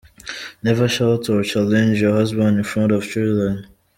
Never 0.63 0.87
shout 0.87 1.29
or 1.29 1.43
challenge 1.43 2.01
your 2.01 2.15
husband 2.15 2.57
in 2.57 2.63
front 2.63 2.91
of 2.91 3.07
children. 3.07 3.67